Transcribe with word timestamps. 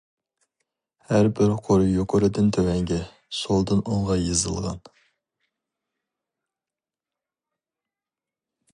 ھەربىر 1.09 1.53
قۇر 1.67 1.83
يۇقىرىدىن 1.97 2.47
تۆۋەنگە، 2.57 2.97
سولدىن 3.41 3.85
ئوڭغا 3.85 4.19
يېزىلغان. 4.23 4.81